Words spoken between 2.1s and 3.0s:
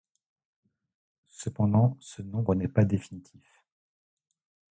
nombre n'est pas